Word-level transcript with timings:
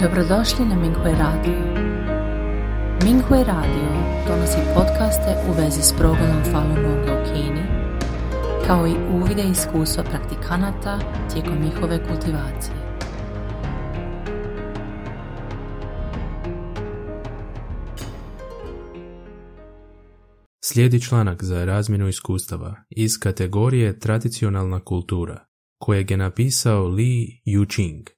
Dobrodošli 0.00 0.64
na 0.64 0.74
Minghui 0.74 1.12
Radio. 1.12 1.58
Minghui 3.04 3.44
Radio 3.44 3.88
donosi 4.28 4.58
podcaste 4.74 5.36
u 5.48 5.52
vezi 5.52 5.82
s 5.82 5.92
progledom 5.98 6.42
Falun 6.52 6.74
Gonga 6.74 7.12
u 7.12 7.24
Kini, 7.24 7.62
kao 8.66 8.86
i 8.86 8.94
uvide 9.14 9.42
iskustva 9.42 10.04
praktikanata 10.04 10.98
tijekom 11.32 11.58
njihove 11.64 11.98
kultivacije. 12.08 12.76
Slijedi 20.64 21.00
članak 21.00 21.44
za 21.44 21.64
razmjenu 21.64 22.08
iskustava 22.08 22.74
iz 22.90 23.18
kategorije 23.18 23.98
Tradicionalna 23.98 24.80
kultura, 24.80 25.46
kojeg 25.78 26.10
je 26.10 26.16
napisao 26.16 26.88
Li 26.88 27.42
Yuqing 27.46 28.10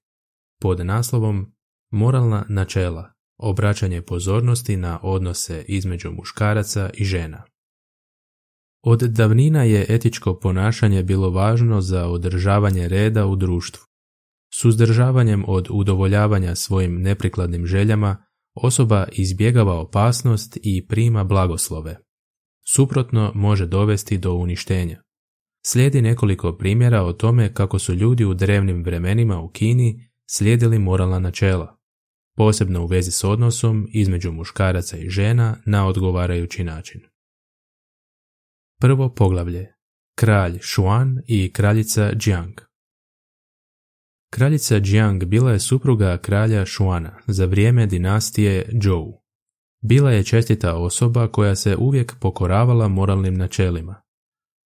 pod 0.61 0.87
naslovom 0.87 1.56
Moralna 1.97 2.45
načela, 2.49 3.13
obraćanje 3.39 4.03
pozornosti 4.03 4.77
na 4.77 4.99
odnose 5.03 5.65
između 5.69 6.13
muškaraca 6.13 6.91
i 6.95 7.05
žena. 7.05 7.43
Od 8.83 9.01
davnina 9.01 9.63
je 9.63 9.87
etičko 9.89 10.39
ponašanje 10.39 11.03
bilo 11.03 11.31
važno 11.31 11.81
za 11.81 12.07
održavanje 12.07 12.89
reda 12.89 13.27
u 13.27 13.37
društvu. 13.37 13.83
Suzdržavanjem 14.61 15.45
od 15.47 15.69
udovoljavanja 15.71 16.55
svojim 16.55 17.03
neprikladnim 17.03 17.67
željama 17.67 18.17
osoba 18.55 19.07
izbjegava 19.13 19.81
opasnost 19.81 20.59
i 20.63 20.87
prima 20.87 21.25
blagoslove. 21.25 21.97
Suprotno 22.75 23.33
može 23.35 23.67
dovesti 23.67 24.19
do 24.19 24.35
uništenja. 24.35 25.03
Slijedi 25.67 26.03
nekoliko 26.03 26.57
primjera 26.57 27.03
o 27.03 27.13
tome 27.13 27.55
kako 27.55 27.79
su 27.79 27.95
ljudi 27.95 28.25
u 28.25 28.35
drevnim 28.35 28.85
vremenima 28.85 29.41
u 29.41 29.49
Kini 29.49 30.11
slijedili 30.31 30.79
moralna 30.79 31.19
načela, 31.19 31.76
posebno 32.37 32.83
u 32.83 32.87
vezi 32.87 33.11
s 33.11 33.25
odnosom 33.25 33.89
između 33.93 34.33
muškaraca 34.33 34.97
i 34.97 35.09
žena 35.09 35.57
na 35.67 35.87
odgovarajući 35.87 36.65
način. 36.65 37.01
Prvo 38.81 39.15
poglavlje. 39.15 39.73
Kralj 40.19 40.59
Xuan 40.59 41.21
i 41.27 41.53
kraljica 41.53 42.13
Jiang. 42.27 42.61
Kraljica 44.33 44.81
Jiang 44.85 45.25
bila 45.25 45.53
je 45.53 45.61
supruga 45.61 46.19
kralja 46.19 46.65
Xuana 46.65 47.11
za 47.27 47.47
vrijeme 47.47 47.87
dinastije 47.87 48.69
Zhou. 48.83 49.21
Bila 49.83 50.13
je 50.13 50.25
čestita 50.25 50.77
osoba 50.77 51.29
koja 51.29 51.57
se 51.57 51.77
uvijek 51.77 52.15
pokoravala 52.21 52.89
moralnim 52.89 53.35
načelima. 53.35 54.03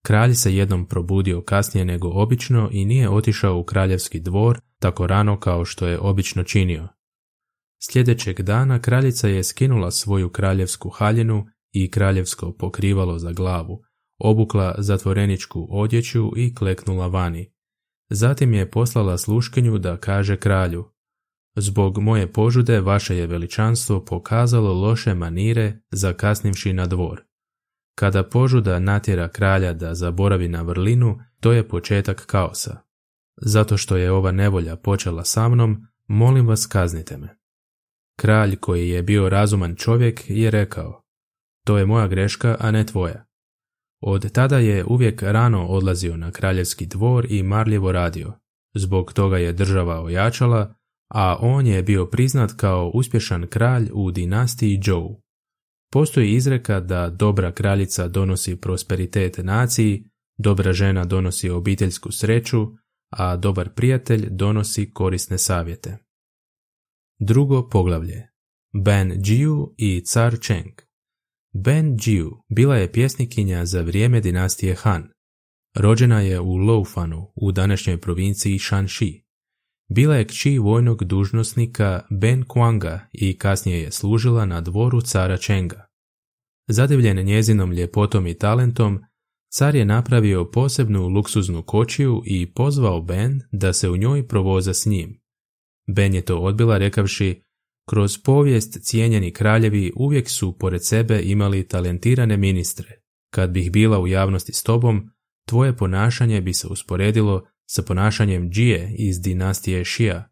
Kralj 0.04 0.34
se 0.34 0.56
jednom 0.56 0.86
probudio 0.86 1.42
kasnije 1.42 1.84
nego 1.84 2.08
obično 2.08 2.68
i 2.72 2.84
nije 2.84 3.10
otišao 3.10 3.58
u 3.58 3.64
kraljevski 3.64 4.20
dvor 4.20 4.60
tako 4.78 5.06
rano 5.06 5.40
kao 5.40 5.64
što 5.64 5.86
je 5.86 5.98
obično 5.98 6.42
činio. 6.42 6.88
Sljedećeg 7.82 8.42
dana 8.42 8.78
kraljica 8.78 9.28
je 9.28 9.44
skinula 9.44 9.90
svoju 9.90 10.28
kraljevsku 10.28 10.88
haljinu 10.88 11.46
i 11.72 11.90
kraljevsko 11.90 12.52
pokrivalo 12.52 13.18
za 13.18 13.32
glavu, 13.32 13.82
obukla 14.18 14.74
zatvoreničku 14.78 15.68
odjeću 15.70 16.30
i 16.36 16.54
kleknula 16.54 17.06
vani. 17.06 17.52
Zatim 18.10 18.54
je 18.54 18.70
poslala 18.70 19.18
sluškinju 19.18 19.78
da 19.78 19.96
kaže 19.96 20.36
kralju, 20.36 20.84
Zbog 21.56 21.98
moje 21.98 22.32
požude 22.32 22.80
vaše 22.80 23.16
je 23.16 23.26
veličanstvo 23.26 24.04
pokazalo 24.04 24.72
loše 24.72 25.14
manire 25.14 25.80
zakasnivši 25.90 26.72
na 26.72 26.86
dvor. 26.86 27.22
Kada 27.94 28.22
požuda 28.22 28.78
natjera 28.78 29.28
kralja 29.28 29.72
da 29.72 29.94
zaboravi 29.94 30.48
na 30.48 30.62
vrlinu, 30.62 31.18
to 31.40 31.52
je 31.52 31.68
početak 31.68 32.26
kaosa. 32.26 32.78
Zato 33.36 33.76
što 33.76 33.96
je 33.96 34.12
ova 34.12 34.32
nevolja 34.32 34.76
počela 34.76 35.24
sa 35.24 35.48
mnom, 35.48 35.86
molim 36.06 36.46
vas 36.46 36.66
kaznite 36.66 37.16
me. 37.16 37.39
Kralj 38.20 38.56
koji 38.56 38.88
je 38.88 39.02
bio 39.02 39.28
razuman 39.28 39.74
čovjek 39.76 40.22
je 40.28 40.50
rekao, 40.50 41.02
to 41.66 41.78
je 41.78 41.86
moja 41.86 42.06
greška, 42.06 42.56
a 42.60 42.70
ne 42.70 42.86
tvoja. 42.86 43.26
Od 44.02 44.32
tada 44.32 44.58
je 44.58 44.84
uvijek 44.84 45.22
rano 45.22 45.66
odlazio 45.66 46.16
na 46.16 46.30
kraljevski 46.30 46.86
dvor 46.86 47.26
i 47.30 47.42
marljivo 47.42 47.92
radio. 47.92 48.32
Zbog 48.74 49.12
toga 49.12 49.38
je 49.38 49.52
država 49.52 50.00
ojačala, 50.00 50.74
a 51.14 51.36
on 51.40 51.66
je 51.66 51.82
bio 51.82 52.06
priznat 52.06 52.52
kao 52.56 52.90
uspješan 52.94 53.46
kralj 53.46 53.90
u 53.92 54.10
dinastiji 54.10 54.80
Zhou. 54.84 55.20
Postoji 55.92 56.30
izreka 56.30 56.80
da 56.80 57.10
dobra 57.10 57.52
kraljica 57.52 58.08
donosi 58.08 58.56
prosperitet 58.56 59.38
naciji, 59.38 60.04
dobra 60.38 60.72
žena 60.72 61.04
donosi 61.04 61.50
obiteljsku 61.50 62.12
sreću, 62.12 62.68
a 63.10 63.36
dobar 63.36 63.68
prijatelj 63.74 64.26
donosi 64.30 64.92
korisne 64.92 65.38
savjete. 65.38 66.09
Drugo 67.22 67.68
poglavlje 67.68 68.28
Ben 68.84 69.22
Jiu 69.24 69.74
i 69.76 70.02
car 70.04 70.38
Cheng 70.40 70.74
Ben 71.52 71.96
Jiu 72.06 72.30
bila 72.48 72.76
je 72.76 72.92
pjesnikinja 72.92 73.66
za 73.66 73.82
vrijeme 73.82 74.20
dinastije 74.20 74.74
Han. 74.74 75.08
Rođena 75.74 76.20
je 76.20 76.40
u 76.40 76.56
Loufanu 76.56 77.32
u 77.34 77.52
današnjoj 77.52 78.00
provinciji 78.00 78.58
Shanxi. 78.58 79.22
Bila 79.88 80.16
je 80.16 80.26
kći 80.26 80.58
vojnog 80.58 81.04
dužnosnika 81.04 82.02
Ben 82.10 82.44
Kuanga 82.44 83.08
i 83.12 83.38
kasnije 83.38 83.82
je 83.82 83.92
služila 83.92 84.44
na 84.44 84.60
dvoru 84.60 85.00
cara 85.00 85.36
Chenga. 85.36 85.86
Zadivljen 86.68 87.16
njezinom 87.16 87.72
ljepotom 87.72 88.26
i 88.26 88.38
talentom, 88.38 89.00
car 89.52 89.74
je 89.74 89.84
napravio 89.84 90.50
posebnu 90.50 91.08
luksuznu 91.08 91.62
kočiju 91.62 92.22
i 92.26 92.52
pozvao 92.52 93.00
Ben 93.00 93.40
da 93.52 93.72
se 93.72 93.90
u 93.90 93.96
njoj 93.96 94.28
provoza 94.28 94.74
s 94.74 94.86
njim. 94.86 95.20
Ben 95.94 96.14
je 96.14 96.22
to 96.22 96.38
odbila 96.38 96.78
rekavši, 96.78 97.42
kroz 97.88 98.18
povijest 98.18 98.82
cijenjeni 98.82 99.32
kraljevi 99.32 99.92
uvijek 99.96 100.28
su 100.28 100.58
pored 100.58 100.86
sebe 100.86 101.22
imali 101.22 101.68
talentirane 101.68 102.36
ministre. 102.36 103.00
Kad 103.34 103.50
bih 103.50 103.72
bila 103.72 104.00
u 104.00 104.06
javnosti 104.06 104.52
s 104.52 104.62
tobom, 104.62 105.10
tvoje 105.48 105.76
ponašanje 105.76 106.40
bi 106.40 106.52
se 106.52 106.66
usporedilo 106.66 107.46
sa 107.70 107.82
ponašanjem 107.82 108.50
Džije 108.50 108.94
iz 108.98 109.20
dinastije 109.20 109.84
Shia, 109.84 110.28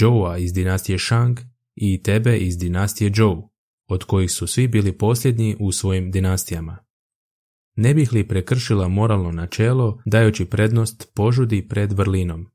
Joua 0.00 0.38
iz 0.38 0.52
dinastije 0.52 0.98
Shang 0.98 1.38
i 1.74 2.02
tebe 2.02 2.38
iz 2.38 2.58
dinastije 2.58 3.10
Zhou, 3.16 3.50
od 3.88 4.04
kojih 4.04 4.30
su 4.30 4.46
svi 4.46 4.68
bili 4.68 4.98
posljednji 4.98 5.56
u 5.60 5.72
svojim 5.72 6.10
dinastijama. 6.10 6.78
Ne 7.76 7.94
bih 7.94 8.12
li 8.12 8.28
prekršila 8.28 8.88
moralno 8.88 9.32
načelo 9.32 10.02
dajući 10.06 10.44
prednost 10.44 11.12
požudi 11.14 11.68
pred 11.68 11.92
vrlinom? 11.92 12.46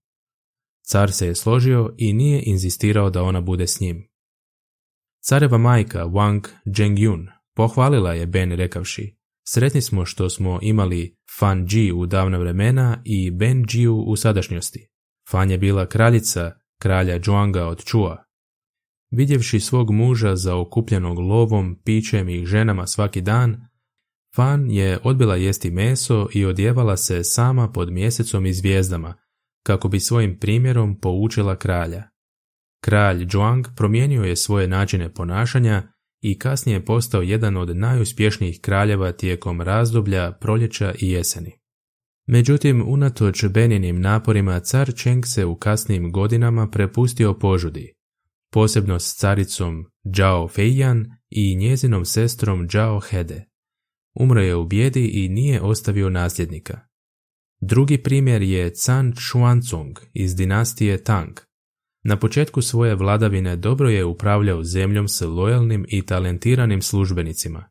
Car 0.82 1.12
se 1.12 1.28
je 1.28 1.36
složio 1.36 1.94
i 1.98 2.14
nije 2.14 2.44
inzistirao 2.46 3.10
da 3.10 3.24
ona 3.24 3.42
bude 3.42 3.68
s 3.68 3.80
njim. 3.80 4.08
Careva 5.24 5.58
majka 5.58 6.06
Wang 6.06 6.48
Zhengyun 6.66 7.28
pohvalila 7.56 8.14
je 8.14 8.26
Ben 8.26 8.52
rekavši 8.52 9.22
Sretni 9.48 9.82
smo 9.82 10.06
što 10.06 10.30
smo 10.30 10.60
imali 10.62 11.18
Fan 11.40 11.68
Ji 11.72 11.92
u 11.92 12.06
davna 12.06 12.38
vremena 12.38 13.02
i 13.06 13.32
Ben 13.32 13.66
Jiu 13.74 13.96
u 13.96 14.16
sadašnjosti. 14.16 14.90
Fan 15.32 15.52
je 15.52 15.58
bila 15.58 15.86
kraljica 15.86 16.52
kralja 16.80 17.20
Zhuanga 17.24 17.66
od 17.66 17.84
Chua. 17.84 18.24
Vidjevši 19.12 19.60
svog 19.60 19.92
muža 19.92 20.36
zaokupljenog 20.36 21.20
lovom, 21.20 21.82
pićem 21.84 22.30
i 22.30 22.46
ženama 22.46 22.88
svaki 22.88 23.22
dan, 23.22 23.68
Fan 24.36 24.72
je 24.72 25.00
odbila 25.04 25.36
jesti 25.36 25.72
meso 25.72 26.28
i 26.34 26.46
odjevala 26.46 26.98
se 26.98 27.24
sama 27.24 27.72
pod 27.72 27.92
mjesecom 27.92 28.46
i 28.46 28.54
zvijezdama, 28.54 29.16
kako 29.64 29.88
bi 29.88 30.00
svojim 30.00 30.40
primjerom 30.40 31.00
poučila 31.00 31.56
kralja. 31.56 32.04
Kralj 32.84 33.28
Zhuang 33.32 33.68
promijenio 33.76 34.24
je 34.24 34.36
svoje 34.36 34.68
načine 34.68 35.14
ponašanja 35.14 35.84
i 36.22 36.40
kasnije 36.40 36.86
postao 36.86 37.22
jedan 37.22 37.58
od 37.58 37.78
najuspješnijih 37.78 38.60
kraljeva 38.62 39.12
tijekom 39.12 39.62
razdoblja 39.62 40.32
proljeća 40.32 40.94
i 41.00 41.12
jeseni. 41.12 41.52
Međutim, 42.28 42.84
unatoč 42.88 43.46
Beninim 43.46 44.02
naporima, 44.02 44.60
car 44.60 44.94
Cheng 44.94 45.26
se 45.26 45.46
u 45.46 45.56
kasnim 45.56 46.12
godinama 46.12 46.70
prepustio 46.70 47.34
požudi, 47.34 47.94
posebno 48.52 49.00
s 49.00 49.16
caricom 49.16 49.86
Zhao 50.16 50.48
Feiyan 50.48 51.06
i 51.30 51.56
njezinom 51.56 52.06
sestrom 52.06 52.68
Zhao 52.72 53.00
Hede. 53.00 53.46
Umro 54.16 54.42
je 54.42 54.56
u 54.56 54.66
bijedi 54.66 55.08
i 55.08 55.30
nije 55.30 55.62
ostavio 55.62 56.10
nasljednika. 56.10 56.80
Drugi 57.62 57.98
primjer 57.98 58.42
je 58.42 58.74
Can 58.74 59.14
Xuanzong 59.14 60.00
iz 60.14 60.36
dinastije 60.36 61.04
Tang, 61.04 61.40
na 62.04 62.20
početku 62.20 62.62
svoje 62.62 62.96
vladavine 62.96 63.56
dobro 63.56 63.90
je 63.90 64.06
upravljao 64.06 64.64
zemljom 64.64 65.08
s 65.08 65.22
lojalnim 65.22 65.86
i 65.88 66.06
talentiranim 66.06 66.82
službenicima. 66.82 67.70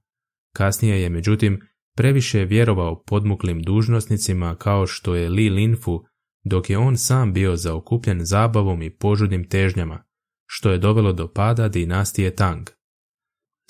Kasnije 0.57 1.03
je, 1.03 1.09
međutim, 1.09 1.61
previše 1.97 2.45
vjerovao 2.45 3.03
podmuklim 3.03 3.63
dužnosnicima 3.63 4.57
kao 4.57 4.87
što 4.87 5.15
je 5.15 5.29
Li 5.29 5.51
Linfu, 5.51 6.05
dok 6.45 6.71
je 6.71 6.79
on 6.79 6.97
sam 6.97 7.33
bio 7.33 7.57
zaokupljen 7.57 8.25
zabavom 8.25 8.83
i 8.83 8.91
požudnim 8.91 9.49
težnjama, 9.49 10.05
što 10.47 10.71
je 10.71 10.79
dovelo 10.79 11.13
do 11.13 11.33
pada 11.33 11.69
dinastije 11.69 12.37
Tang. 12.37 12.69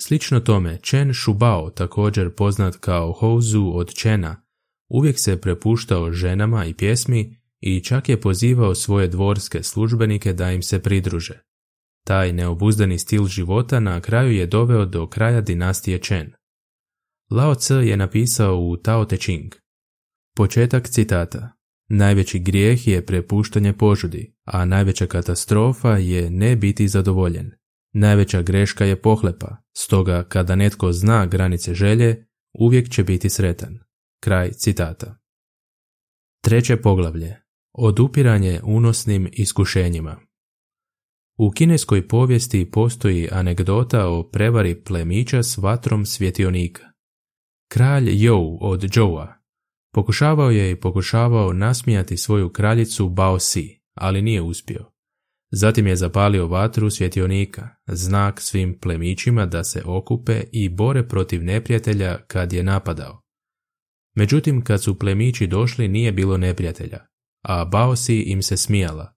Slično 0.01 0.39
tome, 0.39 0.79
Chen 0.83 1.13
Shubao, 1.13 1.69
također 1.69 2.35
poznat 2.35 2.75
kao 2.75 3.11
Houzu 3.11 3.71
od 3.73 3.93
Chena, 4.01 4.43
uvijek 4.91 5.19
se 5.19 5.41
prepuštao 5.41 6.11
ženama 6.11 6.65
i 6.65 6.73
pjesmi 6.73 7.37
i 7.59 7.83
čak 7.83 8.09
je 8.09 8.21
pozivao 8.21 8.75
svoje 8.75 9.07
dvorske 9.07 9.63
službenike 9.63 10.33
da 10.33 10.51
im 10.51 10.61
se 10.61 10.79
pridruže. 10.81 11.41
Taj 12.05 12.33
neobuzdani 12.33 12.99
stil 12.99 13.25
života 13.25 13.79
na 13.79 14.01
kraju 14.01 14.31
je 14.31 14.45
doveo 14.45 14.85
do 14.85 15.07
kraja 15.07 15.41
dinastije 15.41 15.99
Chen. 15.99 16.31
Lao 17.31 17.55
Tse 17.55 17.75
je 17.75 17.97
napisao 17.97 18.57
u 18.57 18.77
Tao 18.77 19.05
Te 19.05 19.17
Ching. 19.17 19.55
Početak 20.35 20.89
citata. 20.89 21.51
Najveći 21.89 22.39
grijeh 22.39 22.87
je 22.87 23.05
prepuštanje 23.05 23.73
požudi, 23.73 24.35
a 24.45 24.65
najveća 24.65 25.05
katastrofa 25.05 25.97
je 25.97 26.29
ne 26.29 26.55
biti 26.55 26.87
zadovoljen. 26.87 27.51
Najveća 27.93 28.41
greška 28.41 28.85
je 28.85 29.01
pohlepa, 29.01 29.57
stoga 29.77 30.23
kada 30.23 30.55
netko 30.55 30.91
zna 30.91 31.25
granice 31.25 31.73
želje, 31.73 32.27
uvijek 32.53 32.89
će 32.89 33.03
biti 33.03 33.29
sretan. 33.29 33.79
Kraj 34.23 34.51
citata. 34.51 35.17
Treće 36.43 36.77
poglavlje. 36.77 37.35
Odupiranje 37.73 38.59
unosnim 38.63 39.29
iskušenjima. 39.33 40.19
U 41.37 41.51
kineskoj 41.51 42.07
povijesti 42.07 42.71
postoji 42.71 43.29
anegdota 43.31 44.07
o 44.07 44.29
prevari 44.29 44.83
plemića 44.83 45.43
s 45.43 45.57
vatrom 45.57 46.05
svjetionika. 46.05 46.83
Kralj 47.71 48.23
Jou 48.23 48.57
od 48.61 48.95
Joua 48.95 49.33
pokušavao 49.93 50.51
je 50.51 50.71
i 50.71 50.79
pokušavao 50.79 51.53
nasmijati 51.53 52.17
svoju 52.17 52.49
kraljicu 52.49 53.09
Bao 53.09 53.39
Si, 53.39 53.81
ali 53.93 54.21
nije 54.21 54.41
uspio. 54.41 54.91
Zatim 55.51 55.87
je 55.87 55.95
zapalio 55.95 56.47
vatru 56.47 56.89
svjetionika, 56.89 57.69
znak 57.87 58.41
svim 58.41 58.79
plemićima 58.79 59.45
da 59.45 59.63
se 59.63 59.83
okupe 59.85 60.43
i 60.51 60.69
bore 60.69 61.07
protiv 61.07 61.43
neprijatelja 61.43 62.25
kad 62.27 62.53
je 62.53 62.63
napadao. 62.63 63.21
Međutim, 64.15 64.63
kad 64.63 64.83
su 64.83 64.99
plemići 64.99 65.47
došli 65.47 65.87
nije 65.87 66.11
bilo 66.11 66.37
neprijatelja, 66.37 66.99
a 67.43 67.65
Baosi 67.65 68.19
im 68.19 68.41
se 68.41 68.57
smijala. 68.57 69.13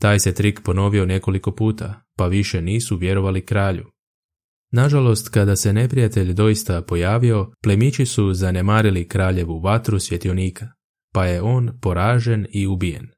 Taj 0.00 0.18
se 0.18 0.34
trik 0.34 0.60
ponovio 0.64 1.06
nekoliko 1.06 1.52
puta, 1.54 2.02
pa 2.16 2.26
više 2.26 2.62
nisu 2.62 2.96
vjerovali 2.96 3.46
kralju. 3.46 3.90
Nažalost, 4.72 5.28
kada 5.28 5.56
se 5.56 5.72
neprijatelj 5.72 6.32
doista 6.32 6.82
pojavio, 6.82 7.52
plemići 7.62 8.06
su 8.06 8.34
zanemarili 8.34 9.08
kraljevu 9.08 9.60
vatru 9.60 10.00
svjetionika, 10.00 10.68
pa 11.12 11.26
je 11.26 11.42
on 11.42 11.78
poražen 11.80 12.46
i 12.50 12.66
ubijen. 12.66 13.08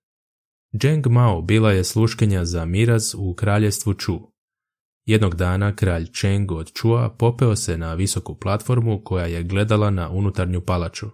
Zheng 0.82 1.06
Mao 1.06 1.42
bila 1.42 1.72
je 1.72 1.84
sluškenja 1.84 2.44
za 2.44 2.64
miraz 2.64 3.14
u 3.18 3.34
kraljestvu 3.34 3.94
Chu. 3.94 4.33
Jednog 5.06 5.34
dana 5.34 5.76
kralj 5.76 6.06
Cheng 6.12 6.52
od 6.52 6.72
Chua 6.72 7.16
popeo 7.18 7.56
se 7.56 7.78
na 7.78 7.94
visoku 7.94 8.34
platformu 8.34 9.04
koja 9.04 9.26
je 9.26 9.42
gledala 9.42 9.90
na 9.90 10.10
unutarnju 10.10 10.60
palaču. 10.60 11.06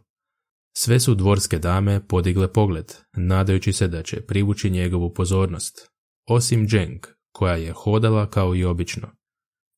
Sve 0.76 1.00
su 1.00 1.14
dvorske 1.14 1.58
dame 1.58 2.06
podigle 2.08 2.52
pogled, 2.52 2.92
nadajući 3.12 3.72
se 3.72 3.88
da 3.88 4.02
će 4.02 4.20
privući 4.20 4.70
njegovu 4.70 5.14
pozornost, 5.14 5.90
osim 6.28 6.68
Zheng, 6.68 7.00
koja 7.32 7.54
je 7.54 7.72
hodala 7.72 8.30
kao 8.30 8.54
i 8.54 8.64
obično. 8.64 9.08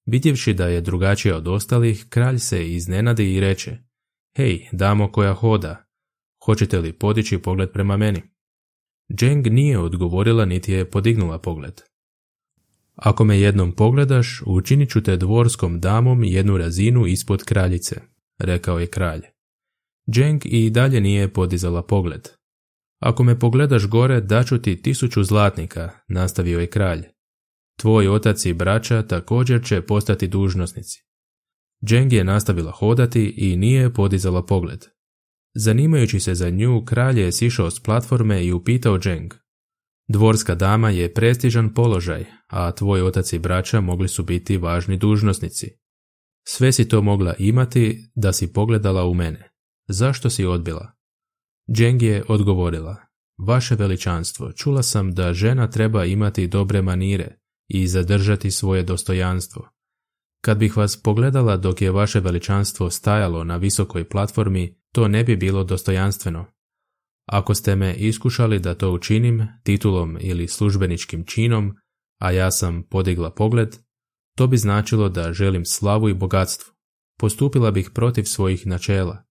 Vidjevši 0.06 0.54
da 0.54 0.66
je 0.66 0.80
drugačija 0.80 1.36
od 1.36 1.48
ostalih, 1.48 2.06
kralj 2.08 2.38
se 2.38 2.72
iznenadi 2.72 3.34
i 3.34 3.40
reče, 3.40 3.78
Hej, 4.36 4.68
damo 4.72 5.12
koja 5.12 5.34
hoda, 5.34 5.84
hoćete 6.44 6.78
li 6.78 6.92
podići 6.92 7.38
pogled 7.38 7.72
prema 7.72 7.96
meni? 7.96 8.22
Jeng 9.20 9.46
nije 9.46 9.78
odgovorila 9.78 10.44
niti 10.44 10.72
je 10.72 10.90
podignula 10.90 11.38
pogled. 11.38 11.80
Ako 13.02 13.24
me 13.24 13.40
jednom 13.40 13.72
pogledaš, 13.72 14.42
učinit 14.46 14.90
ću 14.90 15.02
te 15.02 15.16
dvorskom 15.16 15.80
damom 15.80 16.24
jednu 16.24 16.58
razinu 16.58 17.06
ispod 17.06 17.44
kraljice, 17.44 18.00
rekao 18.38 18.78
je 18.78 18.86
kralj. 18.86 19.22
Jeng 20.06 20.42
i 20.44 20.70
dalje 20.70 21.00
nije 21.00 21.32
podizala 21.32 21.82
pogled. 21.82 22.28
Ako 22.98 23.22
me 23.22 23.38
pogledaš 23.38 23.86
gore, 23.86 24.20
daću 24.20 24.58
ti 24.58 24.82
tisuću 24.82 25.24
zlatnika, 25.24 25.90
nastavio 26.08 26.60
je 26.60 26.66
kralj. 26.66 27.02
Tvoj 27.80 28.08
otac 28.08 28.46
i 28.46 28.54
braća 28.54 29.02
također 29.02 29.64
će 29.64 29.82
postati 29.82 30.28
dužnosnici. 30.28 31.02
Jeng 31.80 32.12
je 32.12 32.24
nastavila 32.24 32.70
hodati 32.70 33.34
i 33.36 33.56
nije 33.56 33.92
podizala 33.92 34.46
pogled. 34.46 34.84
Zanimajući 35.54 36.20
se 36.20 36.34
za 36.34 36.50
nju, 36.50 36.84
kralj 36.84 37.20
je 37.20 37.32
sišao 37.32 37.70
s 37.70 37.80
platforme 37.80 38.44
i 38.44 38.52
upitao 38.52 38.98
Jeng. 39.04 39.41
Dvorska 40.12 40.54
dama 40.54 40.90
je 40.90 41.14
prestižan 41.14 41.74
položaj, 41.74 42.24
a 42.46 42.72
tvoj 42.72 43.02
otac 43.02 43.32
i 43.32 43.38
braća 43.38 43.80
mogli 43.80 44.08
su 44.08 44.24
biti 44.24 44.56
važni 44.56 44.96
dužnosnici. 44.96 45.70
Sve 46.48 46.72
si 46.72 46.88
to 46.88 47.02
mogla 47.02 47.34
imati 47.38 48.10
da 48.14 48.32
si 48.32 48.52
pogledala 48.52 49.04
u 49.04 49.14
mene. 49.14 49.50
Zašto 49.88 50.30
si 50.30 50.44
odbila? 50.44 50.92
Jeng 51.66 52.02
je 52.02 52.24
odgovorila. 52.28 52.96
Vaše 53.38 53.74
veličanstvo, 53.74 54.52
čula 54.52 54.82
sam 54.82 55.12
da 55.12 55.32
žena 55.32 55.70
treba 55.70 56.04
imati 56.04 56.46
dobre 56.46 56.82
manire 56.82 57.38
i 57.68 57.86
zadržati 57.86 58.50
svoje 58.50 58.82
dostojanstvo. 58.82 59.68
Kad 60.40 60.58
bih 60.58 60.76
vas 60.76 61.02
pogledala 61.02 61.56
dok 61.56 61.82
je 61.82 61.90
vaše 61.90 62.20
veličanstvo 62.20 62.90
stajalo 62.90 63.44
na 63.44 63.56
visokoj 63.56 64.08
platformi, 64.08 64.80
to 64.94 65.08
ne 65.08 65.24
bi 65.24 65.36
bilo 65.36 65.64
dostojanstveno. 65.64 66.46
Ako 67.32 67.54
ste 67.54 67.76
me 67.76 67.94
iskušali 67.94 68.58
da 68.58 68.74
to 68.74 68.92
učinim 68.92 69.48
titulom 69.62 70.18
ili 70.20 70.48
službeničkim 70.48 71.24
činom, 71.26 71.74
a 72.20 72.30
ja 72.30 72.50
sam 72.50 72.82
podigla 72.90 73.30
pogled, 73.30 73.76
to 74.36 74.46
bi 74.46 74.56
značilo 74.56 75.08
da 75.08 75.32
želim 75.32 75.64
slavu 75.64 76.08
i 76.08 76.14
bogatstvo. 76.14 76.74
Postupila 77.18 77.70
bih 77.70 77.90
protiv 77.94 78.24
svojih 78.24 78.66
načela. 78.66 79.24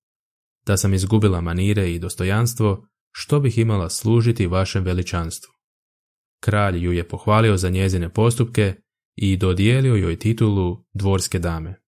Da 0.66 0.78
sam 0.78 0.94
izgubila 0.94 1.42
manire 1.42 1.92
i 1.92 2.00
dostojanstvo, 2.00 2.88
što 3.12 3.40
bih 3.40 3.58
imala 3.58 3.90
služiti 3.90 4.48
vašem 4.48 4.84
veličanstvu. 4.84 5.52
Kralj 6.40 6.84
ju 6.84 6.92
je 6.92 7.08
pohvalio 7.08 7.58
za 7.58 7.70
njezine 7.70 8.14
postupke 8.14 8.76
i 9.16 9.38
dodijelio 9.38 9.96
joj 9.96 10.20
titulu 10.20 10.86
dvorske 10.94 11.40
dame. 11.40 11.82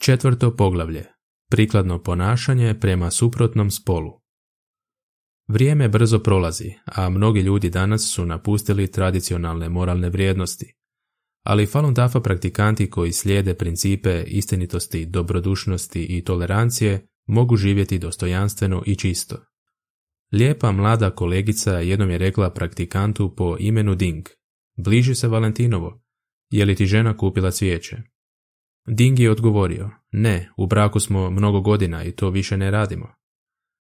Četvrto 0.00 0.56
poglavlje. 0.56 1.04
Prikladno 1.50 2.02
ponašanje 2.02 2.80
prema 2.80 3.10
suprotnom 3.10 3.70
spolu. 3.70 4.21
Vrijeme 5.48 5.88
brzo 5.88 6.18
prolazi, 6.18 6.72
a 6.84 7.08
mnogi 7.08 7.40
ljudi 7.40 7.70
danas 7.70 8.12
su 8.14 8.26
napustili 8.26 8.90
tradicionalne 8.90 9.68
moralne 9.68 10.08
vrijednosti. 10.10 10.74
Ali 11.42 11.66
Falun 11.66 11.94
Dafa 11.94 12.20
praktikanti 12.20 12.90
koji 12.90 13.12
slijede 13.12 13.54
principe 13.54 14.24
istinitosti, 14.26 15.06
dobrodušnosti 15.06 16.04
i 16.04 16.24
tolerancije 16.24 17.06
mogu 17.26 17.56
živjeti 17.56 17.98
dostojanstveno 17.98 18.82
i 18.86 18.96
čisto. 18.96 19.36
Lijepa 20.32 20.72
mlada 20.72 21.10
kolegica 21.10 21.72
jednom 21.72 22.10
je 22.10 22.18
rekla 22.18 22.50
praktikantu 22.50 23.34
po 23.36 23.56
imenu 23.60 23.94
Ding, 23.94 24.28
bliži 24.76 25.14
se 25.14 25.28
Valentinovo, 25.28 26.02
je 26.50 26.64
li 26.64 26.74
ti 26.74 26.86
žena 26.86 27.16
kupila 27.16 27.50
cvijeće? 27.50 27.96
Ding 28.86 29.18
je 29.18 29.30
odgovorio, 29.30 29.90
ne, 30.10 30.50
u 30.56 30.66
braku 30.66 31.00
smo 31.00 31.30
mnogo 31.30 31.60
godina 31.60 32.04
i 32.04 32.12
to 32.12 32.30
više 32.30 32.56
ne 32.56 32.70
radimo. 32.70 33.14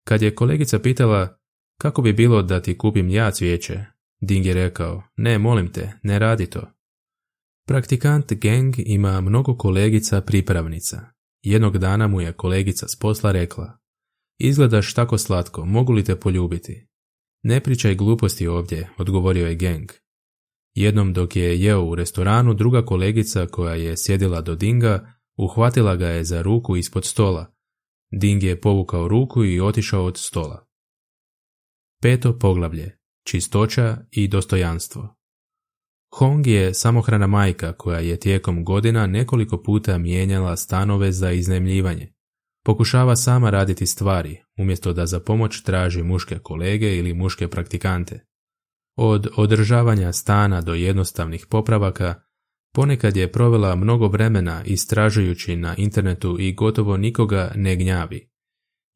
Kad 0.07 0.21
je 0.21 0.35
kolegica 0.35 0.79
pitala 0.79 1.40
kako 1.81 2.01
bi 2.01 2.13
bilo 2.13 2.41
da 2.41 2.61
ti 2.61 2.77
kupim 2.77 3.09
ja 3.09 3.31
cvijeće, 3.31 3.85
Ding 4.21 4.45
je 4.45 4.53
rekao, 4.53 5.03
ne, 5.17 5.37
molim 5.37 5.71
te, 5.73 5.91
ne 6.03 6.19
radi 6.19 6.45
to. 6.45 6.61
Praktikant 7.67 8.33
Geng 8.33 8.75
ima 8.77 9.21
mnogo 9.21 9.57
kolegica 9.57 10.21
pripravnica. 10.21 11.01
Jednog 11.43 11.77
dana 11.77 12.07
mu 12.07 12.21
je 12.21 12.33
kolegica 12.33 12.87
s 12.87 12.99
posla 12.99 13.31
rekla, 13.31 13.77
izgledaš 14.39 14.93
tako 14.93 15.17
slatko, 15.17 15.65
mogu 15.65 15.93
li 15.93 16.03
te 16.03 16.15
poljubiti? 16.15 16.87
Ne 17.43 17.59
pričaj 17.59 17.95
gluposti 17.95 18.47
ovdje, 18.47 18.89
odgovorio 18.97 19.47
je 19.47 19.55
Geng. 19.55 19.91
Jednom 20.75 21.13
dok 21.13 21.35
je 21.35 21.61
jeo 21.61 21.83
u 21.83 21.95
restoranu, 21.95 22.53
druga 22.53 22.85
kolegica 22.85 23.47
koja 23.47 23.75
je 23.75 23.97
sjedila 23.97 24.41
do 24.41 24.55
Dinga, 24.55 25.13
uhvatila 25.37 25.95
ga 25.95 26.07
je 26.07 26.23
za 26.23 26.41
ruku 26.41 26.77
ispod 26.77 27.05
stola. 27.05 27.53
Ding 28.11 28.43
je 28.43 28.61
povukao 28.61 29.07
ruku 29.07 29.45
i 29.45 29.59
otišao 29.59 30.05
od 30.05 30.17
stola. 30.17 30.70
Peto 32.03 32.39
poglavlje. 32.39 32.97
Čistoća 33.27 33.97
i 34.11 34.27
dostojanstvo. 34.27 35.15
Hong 36.15 36.47
je 36.47 36.73
samohrana 36.73 37.27
majka 37.27 37.73
koja 37.73 37.99
je 37.99 38.19
tijekom 38.19 38.65
godina 38.65 39.07
nekoliko 39.07 39.63
puta 39.63 39.97
mijenjala 39.97 40.57
stanove 40.57 41.11
za 41.11 41.31
iznajmljivanje. 41.31 42.13
Pokušava 42.65 43.15
sama 43.15 43.49
raditi 43.49 43.85
stvari, 43.85 44.41
umjesto 44.57 44.93
da 44.93 45.05
za 45.05 45.19
pomoć 45.19 45.63
traži 45.63 46.03
muške 46.03 46.39
kolege 46.39 46.97
ili 46.97 47.13
muške 47.13 47.47
praktikante. 47.47 48.25
Od 48.97 49.27
održavanja 49.35 50.13
stana 50.13 50.61
do 50.61 50.73
jednostavnih 50.73 51.45
popravaka, 51.45 52.21
ponekad 52.73 53.17
je 53.17 53.31
provela 53.31 53.75
mnogo 53.75 54.07
vremena 54.07 54.63
istražujući 54.63 55.55
na 55.55 55.75
internetu 55.75 56.37
i 56.39 56.53
gotovo 56.53 56.97
nikoga 56.97 57.51
ne 57.55 57.75
gnjavi. 57.75 58.29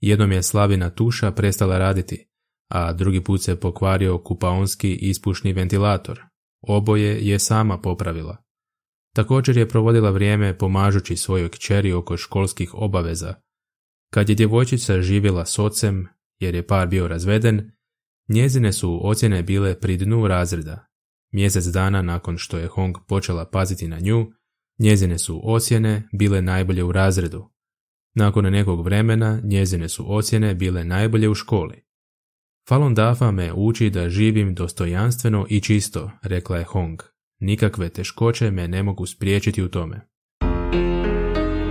Jednom 0.01 0.31
je 0.31 0.43
slavina 0.43 0.89
tuša 0.89 1.31
prestala 1.31 1.77
raditi, 1.77 2.34
a 2.75 2.93
drugi 2.93 3.23
put 3.23 3.41
se 3.41 3.59
pokvario 3.59 4.17
kupaonski 4.17 4.95
ispušni 4.95 5.53
ventilator. 5.53 6.21
Oboje 6.61 7.27
je 7.27 7.39
sama 7.39 7.77
popravila. 7.81 8.37
Također 9.15 9.57
je 9.57 9.69
provodila 9.69 10.09
vrijeme 10.09 10.57
pomažući 10.57 11.17
svojoj 11.17 11.49
kćeri 11.49 11.93
oko 11.93 12.17
školskih 12.17 12.73
obaveza. 12.73 13.33
Kad 14.13 14.29
je 14.29 14.35
djevojčica 14.35 15.01
živjela 15.01 15.45
s 15.45 15.59
ocem, 15.59 16.07
jer 16.39 16.55
je 16.55 16.67
par 16.67 16.87
bio 16.87 17.07
razveden, 17.07 17.71
njezine 18.29 18.73
su 18.73 19.07
ocjene 19.07 19.43
bile 19.43 19.79
pri 19.79 19.97
dnu 19.97 20.27
razreda. 20.27 20.87
Mjesec 21.31 21.65
dana 21.65 22.01
nakon 22.01 22.37
što 22.37 22.57
je 22.57 22.67
Hong 22.67 22.95
počela 23.07 23.45
paziti 23.45 23.87
na 23.87 23.99
nju, 23.99 24.31
njezine 24.79 25.19
su 25.19 25.41
ocjene 25.43 26.09
bile 26.13 26.41
najbolje 26.41 26.83
u 26.83 26.91
razredu. 26.91 27.49
Nakon 28.13 28.45
nekog 28.45 28.85
vremena 28.85 29.41
njezine 29.43 29.89
su 29.89 30.15
ocjene 30.15 30.55
bile 30.55 30.83
najbolje 30.83 31.29
u 31.29 31.35
školi. 31.35 31.84
Falun 32.69 32.93
Dafa 32.93 33.31
me 33.31 33.53
uči 33.53 33.89
da 33.89 34.09
živim 34.09 34.55
dostojanstveno 34.55 35.45
i 35.49 35.61
čisto, 35.61 36.11
rekla 36.21 36.57
je 36.57 36.63
Hong. 36.63 37.01
Nikakve 37.39 37.89
teškoće 37.89 38.51
me 38.51 38.67
ne 38.67 38.83
mogu 38.83 39.05
spriječiti 39.05 39.63
u 39.63 39.69
tome. 39.69 40.01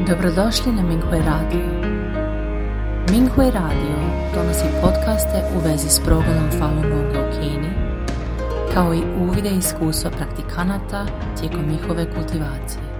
Dobrodošli 0.08 0.72
na 0.72 0.82
Minghui 0.82 1.18
Radio. 1.18 1.66
Minghui 3.10 3.50
Radio 3.50 3.96
donosi 4.34 4.64
podcaste 4.82 5.42
u 5.56 5.68
vezi 5.68 5.88
s 5.88 6.00
progledom 6.04 6.50
Falun 6.58 6.82
Gonga 6.82 7.28
u 7.28 7.32
Kini, 7.32 7.70
kao 8.74 8.94
i 8.94 9.02
uvide 9.20 9.50
iskustva 9.58 10.10
praktikanata 10.10 11.06
tijekom 11.40 11.68
njihove 11.68 12.14
kultivacije. 12.14 12.93